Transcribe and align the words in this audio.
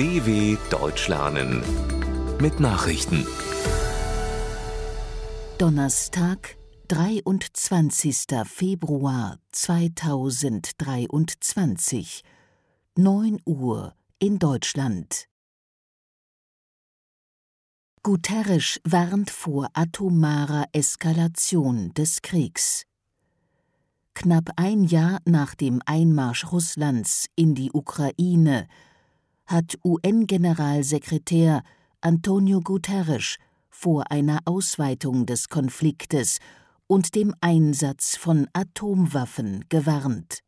DW 0.00 0.56
Deutsch 0.70 1.08
lernen 1.08 1.62
mit 2.40 2.58
Nachrichten. 2.58 3.26
Donnerstag, 5.58 6.56
23. 6.88 8.24
Februar 8.46 9.36
2023, 9.52 12.24
9 12.96 13.40
Uhr 13.44 13.94
in 14.18 14.38
Deutschland. 14.38 15.26
Guterres 18.02 18.80
warnt 18.84 19.28
vor 19.28 19.68
atomarer 19.74 20.64
Eskalation 20.72 21.92
des 21.92 22.22
Kriegs. 22.22 22.86
Knapp 24.14 24.48
ein 24.56 24.84
Jahr 24.84 25.18
nach 25.26 25.54
dem 25.54 25.82
Einmarsch 25.84 26.50
Russlands 26.50 27.26
in 27.36 27.54
die 27.54 27.70
Ukraine 27.70 28.66
hat 29.50 29.76
UN-Generalsekretär 29.84 31.64
Antonio 32.00 32.60
Guterres 32.60 33.36
vor 33.68 34.12
einer 34.12 34.38
Ausweitung 34.44 35.26
des 35.26 35.48
Konfliktes 35.48 36.38
und 36.86 37.16
dem 37.16 37.34
Einsatz 37.40 38.16
von 38.16 38.46
Atomwaffen 38.52 39.64
gewarnt. 39.68 40.38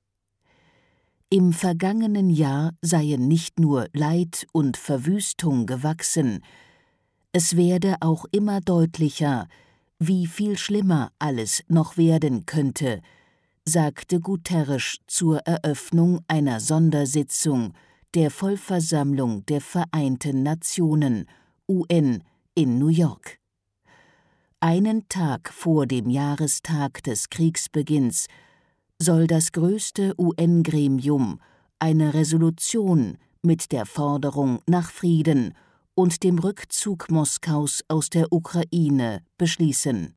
Im 1.30 1.52
vergangenen 1.52 2.30
Jahr 2.30 2.74
seien 2.80 3.26
nicht 3.26 3.58
nur 3.58 3.88
Leid 3.92 4.46
und 4.52 4.76
Verwüstung 4.76 5.66
gewachsen, 5.66 6.44
es 7.32 7.56
werde 7.56 7.96
auch 8.00 8.24
immer 8.30 8.60
deutlicher, 8.60 9.48
wie 9.98 10.26
viel 10.28 10.56
schlimmer 10.56 11.10
alles 11.18 11.64
noch 11.66 11.96
werden 11.96 12.46
könnte, 12.46 13.00
sagte 13.64 14.20
Guterres 14.20 14.98
zur 15.08 15.38
Eröffnung 15.38 16.20
einer 16.28 16.60
Sondersitzung 16.60 17.72
der 18.14 18.30
Vollversammlung 18.30 19.46
der 19.46 19.60
Vereinten 19.60 20.42
Nationen 20.42 21.26
UN 21.68 22.22
in 22.54 22.78
New 22.78 22.88
York. 22.88 23.38
Einen 24.60 25.08
Tag 25.08 25.50
vor 25.52 25.86
dem 25.86 26.10
Jahrestag 26.10 27.02
des 27.02 27.30
Kriegsbeginns 27.30 28.26
soll 29.00 29.26
das 29.26 29.52
größte 29.52 30.14
UN-Gremium 30.18 31.40
eine 31.78 32.14
Resolution 32.14 33.18
mit 33.42 33.72
der 33.72 33.86
Forderung 33.86 34.60
nach 34.66 34.90
Frieden 34.90 35.54
und 35.94 36.22
dem 36.22 36.38
Rückzug 36.38 37.10
Moskaus 37.10 37.82
aus 37.88 38.10
der 38.10 38.30
Ukraine 38.30 39.24
beschließen. 39.38 40.14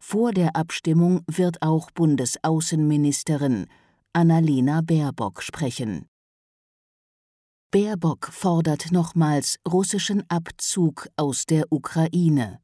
Vor 0.00 0.32
der 0.32 0.54
Abstimmung 0.54 1.22
wird 1.26 1.62
auch 1.62 1.90
Bundesaußenministerin 1.92 3.66
Annalena 4.12 4.82
Baerbock 4.82 5.42
sprechen. 5.42 6.06
Baerbock 7.74 8.28
fordert 8.30 8.92
nochmals 8.92 9.58
russischen 9.68 10.22
Abzug 10.30 11.08
aus 11.16 11.44
der 11.44 11.72
Ukraine. 11.72 12.60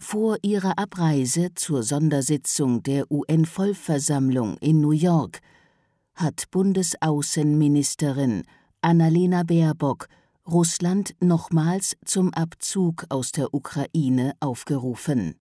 Vor 0.00 0.38
ihrer 0.42 0.76
Abreise 0.76 1.54
zur 1.54 1.84
Sondersitzung 1.84 2.82
der 2.82 3.08
UN-Vollversammlung 3.12 4.56
in 4.56 4.80
New 4.80 4.90
York 4.90 5.38
hat 6.16 6.50
Bundesaußenministerin 6.50 8.42
Annalena 8.80 9.44
Baerbock 9.44 10.08
Russland 10.48 11.14
nochmals 11.20 11.96
zum 12.04 12.34
Abzug 12.34 13.06
aus 13.08 13.30
der 13.30 13.54
Ukraine 13.54 14.32
aufgerufen 14.40 15.36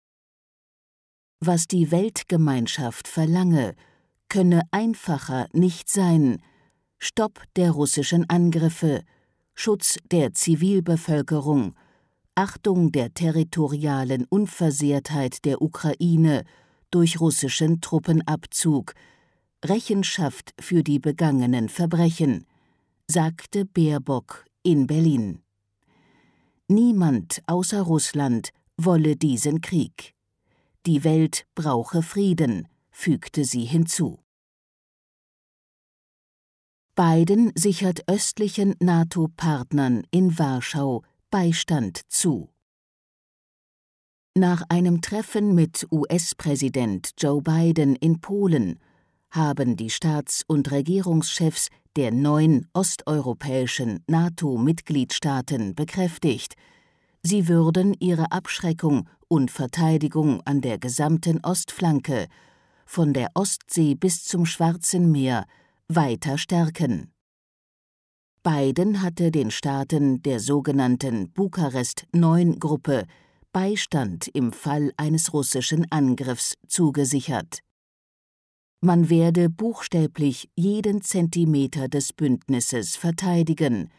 was 1.45 1.67
die 1.67 1.91
Weltgemeinschaft 1.91 3.09
verlange, 3.09 3.75
könne 4.29 4.63
einfacher 4.71 5.49
nicht 5.53 5.91
sein 5.91 6.41
Stopp 7.05 7.43
der 7.57 7.73
russischen 7.73 8.31
Angriffe, 8.31 9.03
Schutz 9.57 9.99
der 10.13 10.35
Zivilbevölkerung, 10.35 11.75
Achtung 12.37 12.93
der 12.93 13.13
territorialen 13.13 14.25
Unversehrtheit 14.27 15.45
der 15.45 15.63
Ukraine 15.63 16.45
durch 16.93 17.19
russischen 17.19 17.81
Truppenabzug, 17.81 18.95
Rechenschaft 19.65 20.55
für 20.61 20.85
die 20.85 21.01
begangenen 21.01 21.69
Verbrechen, 21.69 22.47
sagte 23.09 23.65
Baerbock 23.65 24.45
in 24.63 24.87
Berlin. 24.87 25.43
Niemand 26.69 27.43
außer 27.49 27.83
Russland 27.83 28.51
wolle 28.77 29.17
diesen 29.17 29.61
Krieg. 29.61 30.15
Die 30.87 31.03
Welt 31.03 31.47
brauche 31.57 32.01
Frieden, 32.01 32.69
fügte 32.93 33.45
sie 33.45 33.65
hinzu. 33.65 34.22
Biden 36.95 37.53
sichert 37.55 38.07
östlichen 38.07 38.75
NATO-Partnern 38.79 40.03
in 40.11 40.39
Warschau 40.39 41.03
Beistand 41.31 42.03
zu. 42.09 42.51
Nach 44.35 44.63
einem 44.69 45.01
Treffen 45.01 45.55
mit 45.55 45.87
US-Präsident 45.91 47.13
Joe 47.17 47.41
Biden 47.41 47.97
in 47.97 48.21
Polen 48.21 48.79
haben 49.31 49.77
die 49.77 49.89
Staats- 49.89 50.45
und 50.47 50.71
Regierungschefs 50.71 51.69
der 51.97 52.13
neun 52.13 52.67
osteuropäischen 52.75 54.05
NATO-Mitgliedstaaten 54.07 55.75
bekräftigt, 55.75 56.57
sie 57.23 57.49
würden 57.49 57.95
ihre 58.01 58.33
Abschreckung 58.33 59.09
und 59.29 59.51
Verteidigung 59.51 60.43
an 60.45 60.61
der 60.61 60.77
gesamten 60.77 61.41
Ostflanke, 61.43 62.27
von 62.85 63.15
der 63.15 63.31
Ostsee 63.33 63.95
bis 63.95 64.25
zum 64.25 64.45
Schwarzen 64.45 65.11
Meer, 65.11 65.47
weiter 65.89 66.39
stärken. 66.39 67.13
Biden 68.43 69.03
hatte 69.03 69.31
den 69.31 69.51
Staaten 69.51 70.23
der 70.23 70.41
sogenannten 70.41 71.31
Bukarest-9-Gruppe 71.33 73.07
Beistand 73.53 74.29
im 74.29 74.53
Fall 74.53 74.93
eines 74.97 75.33
russischen 75.33 75.87
Angriffs 75.93 76.55
zugesichert. 76.67 77.61
Man 78.81 79.11
werde 79.11 79.49
buchstäblich 79.49 80.49
jeden 80.57 81.03
Zentimeter 81.03 81.87
des 81.87 82.13
Bündnisses 82.13 82.97
verteidigen, 82.97 83.91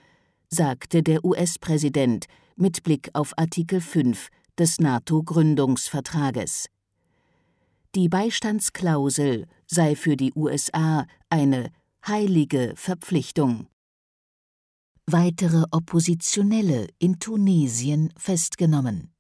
sagte 0.50 1.04
der 1.04 1.24
US-Präsident 1.24 2.26
mit 2.58 2.84
Blick 2.84 3.10
auf 3.14 3.32
Artikel 3.38 3.80
5 3.80 4.28
des 4.58 4.80
NATO-Gründungsvertrages. 4.80 6.66
Die 7.96 8.10
Beistandsklausel 8.10 9.46
sei 9.68 9.96
für 9.96 10.18
die 10.18 10.34
USA 10.36 11.06
eine 11.30 11.72
heilige 12.08 12.74
Verpflichtung. 12.76 13.68
Weitere 15.06 15.66
Oppositionelle 15.70 16.88
in 16.98 17.20
Tunesien 17.20 18.12
festgenommen. 18.18 19.14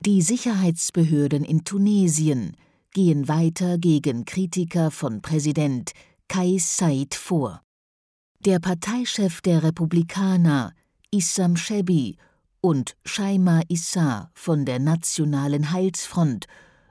Die 0.00 0.22
Sicherheitsbehörden 0.22 1.44
in 1.44 1.64
Tunesien 1.64 2.56
gehen 2.92 3.28
weiter 3.28 3.76
gegen 3.76 4.24
Kritiker 4.24 4.90
von 4.90 5.20
Präsident 5.20 5.92
Kais 6.28 6.78
Said 6.78 7.14
vor. 7.14 7.60
Der 8.40 8.60
Parteichef 8.60 9.42
der 9.42 9.62
Republikaner, 9.62 10.72
Issam 11.10 11.56
Shebi, 11.56 12.16
und 12.62 12.96
Shaima 13.04 13.60
Issa 13.68 14.30
von 14.32 14.64
der 14.64 14.78
Nationalen 14.78 15.70
Heilsfront 15.72 16.46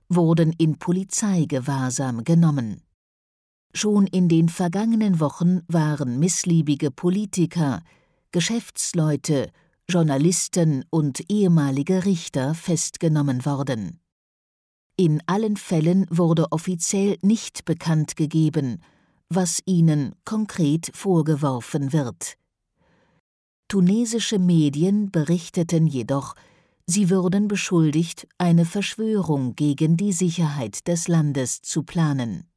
wurden 0.09 0.53
in 0.53 0.77
Polizeigewahrsam 0.77 2.23
genommen. 2.23 2.81
Schon 3.73 4.07
in 4.07 4.29
den 4.29 4.49
vergangenen 4.49 5.19
Wochen 5.19 5.61
waren 5.67 6.19
missliebige 6.19 6.91
Politiker, 6.91 7.81
Geschäftsleute, 8.31 9.51
Journalisten 9.89 10.85
und 10.89 11.29
ehemalige 11.29 12.05
Richter 12.05 12.55
festgenommen 12.55 13.45
worden. 13.45 13.99
In 14.97 15.21
allen 15.25 15.57
Fällen 15.57 16.07
wurde 16.09 16.51
offiziell 16.51 17.17
nicht 17.21 17.65
bekannt 17.65 18.15
gegeben, 18.15 18.81
was 19.29 19.61
ihnen 19.65 20.15
konkret 20.23 20.89
vorgeworfen 20.93 21.91
wird. 21.91 22.37
Tunesische 23.67 24.39
Medien 24.39 25.11
berichteten 25.11 25.87
jedoch, 25.87 26.35
sie 26.87 27.09
würden 27.09 27.47
beschuldigt, 27.47 28.27
eine 28.37 28.65
Verschwörung 28.65 29.55
gegen 29.55 29.97
die 29.97 30.11
Sicherheit 30.11 30.87
des 30.87 31.07
Landes 31.07 31.61
zu 31.61 31.83
planen. 31.83 32.47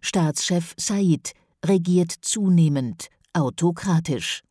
Staatschef 0.00 0.74
Said 0.76 1.32
regiert 1.64 2.12
zunehmend 2.12 3.08
autokratisch. 3.32 4.42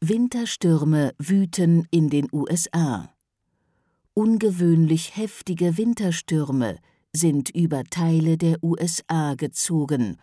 Winterstürme 0.00 1.14
wüten 1.18 1.86
in 1.90 2.10
den 2.10 2.28
USA. 2.32 3.14
Ungewöhnlich 4.14 5.16
heftige 5.16 5.76
Winterstürme 5.76 6.78
sind 7.12 7.50
über 7.50 7.84
Teile 7.84 8.36
der 8.36 8.62
USA 8.62 9.34
gezogen 9.34 10.18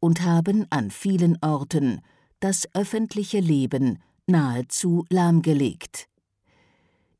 und 0.00 0.22
haben 0.22 0.66
an 0.70 0.90
vielen 0.90 1.38
Orten 1.40 2.00
das 2.40 2.68
öffentliche 2.74 3.40
Leben 3.40 3.98
nahezu 4.32 5.04
lahmgelegt. 5.10 6.08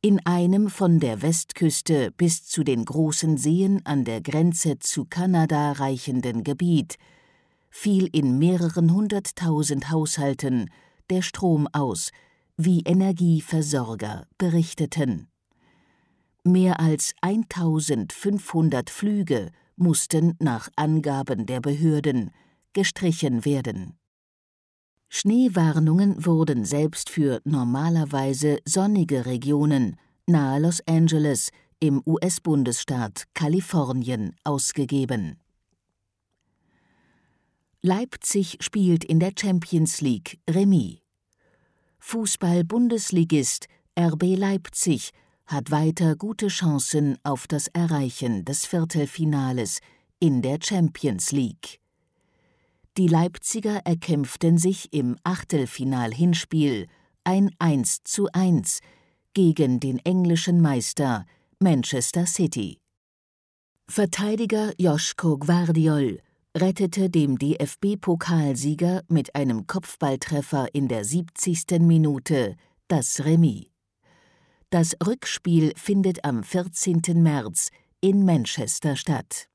In 0.01 0.19
einem 0.27 0.69
von 0.69 0.99
der 0.99 1.23
Westküste 1.23 2.11
bis 2.11 2.45
zu 2.45 2.65
den 2.65 2.85
großen 2.85 3.37
Seen 3.37 3.87
an 3.87 4.05
der 4.05 4.21
Grenze 4.21 4.81
zu 4.81 5.05
Kanada 5.05 5.73
reichenden 5.73 6.43
Gebiet 6.43 6.97
fiel 7.71 8.09
in 8.13 8.39
mehreren 8.39 8.93
hunderttausend 8.93 9.91
Haushalten 9.91 10.71
der 11.09 11.23
Strom 11.23 11.69
aus, 11.73 12.11
wie 12.57 12.81
Energieversorger 12.81 14.27
berichteten. 14.39 15.29
Mehr 16.45 16.81
als 16.81 17.15
1500 17.21 18.91
Flüge 18.91 19.53
mussten 19.77 20.35
nach 20.41 20.69
Angaben 20.75 21.47
der 21.47 21.61
Behörden 21.61 22.33
gestrichen 22.73 23.45
werden. 23.45 24.02
Schneewarnungen 25.15 26.25
wurden 26.25 26.65
selbst 26.65 27.11
für 27.11 27.43
normalerweise 27.45 28.61
sonnige 28.65 29.27
Regionen 29.27 29.97
nahe 30.27 30.59
Los 30.59 30.81
Angeles 30.89 31.51
im 31.81 32.03
US-Bundesstaat 32.07 33.25
Kalifornien 33.35 34.35
ausgegeben. 34.43 35.39
Leipzig 37.83 38.57
spielt 38.61 39.05
in 39.05 39.21
der 39.21 39.33
Champions 39.39 40.01
League 40.01 40.41
Remis. 40.49 41.01
Fußball-Bundesligist 41.99 43.67
RB 44.01 44.35
Leipzig 44.35 45.11
hat 45.45 45.71
weiter 45.71 46.17
gute 46.17 46.49
Chancen 46.49 47.19
auf 47.23 47.47
das 47.47 47.69
Erreichen 47.69 48.47
des 48.47 48.65
Viertelfinales 48.65 49.81
in 50.21 50.41
der 50.41 50.57
Champions 50.63 51.33
League. 51.33 51.82
Die 52.99 53.09
Leipziger 53.09 53.81
erkämpften 53.87 54.59
sich 54.59 54.93
im 54.93 55.17
Achtelfinal-Hinspiel 55.25 56.89
ein 57.25 57.51
1:1 57.59 58.81
gegen 59.33 59.81
den 59.81 59.99
englischen 60.01 60.61
Meister 60.61 61.25
Manchester 61.59 62.27
City. 62.27 62.83
Verteidiger 63.89 64.73
Joschko 64.79 65.39
Gvardiol 65.39 66.21
rettete 66.55 67.09
dem 67.09 67.39
DFB-Pokalsieger 67.39 69.05
mit 69.09 69.35
einem 69.35 69.67
Kopfballtreffer 69.67 70.69
in 70.75 70.89
der 70.89 71.07
70. 71.07 71.81
Minute 71.81 72.57
das 72.89 73.25
Remis. 73.25 73.69
Das 74.69 74.95
Rückspiel 75.07 75.73
findet 75.77 76.27
am 76.27 76.43
14. 76.43 77.01
März 77.23 77.71
in 78.03 78.27
Manchester 78.27 78.97
statt. 78.97 79.49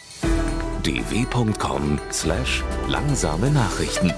dw.com/langsame 0.84 3.50
Nachrichten 3.50 4.14